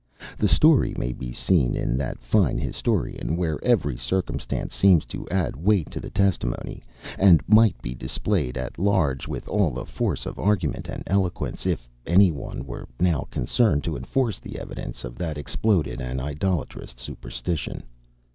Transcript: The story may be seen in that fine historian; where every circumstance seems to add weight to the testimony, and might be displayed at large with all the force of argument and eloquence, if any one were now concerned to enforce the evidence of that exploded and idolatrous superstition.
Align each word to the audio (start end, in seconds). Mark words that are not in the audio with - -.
The 0.39 0.47
story 0.47 0.95
may 0.97 1.13
be 1.13 1.31
seen 1.31 1.75
in 1.75 1.95
that 1.97 2.23
fine 2.23 2.57
historian; 2.57 3.37
where 3.37 3.63
every 3.63 3.97
circumstance 3.97 4.73
seems 4.73 5.05
to 5.05 5.29
add 5.29 5.55
weight 5.55 5.91
to 5.91 5.99
the 5.99 6.09
testimony, 6.09 6.81
and 7.19 7.43
might 7.47 7.79
be 7.83 7.93
displayed 7.93 8.57
at 8.57 8.79
large 8.79 9.27
with 9.27 9.47
all 9.47 9.69
the 9.69 9.85
force 9.85 10.25
of 10.25 10.39
argument 10.39 10.87
and 10.87 11.03
eloquence, 11.05 11.67
if 11.67 11.87
any 12.07 12.31
one 12.31 12.65
were 12.65 12.87
now 12.99 13.27
concerned 13.29 13.83
to 13.83 13.95
enforce 13.95 14.39
the 14.39 14.57
evidence 14.57 15.03
of 15.03 15.17
that 15.19 15.37
exploded 15.37 16.01
and 16.01 16.19
idolatrous 16.19 16.95
superstition. 16.97 17.83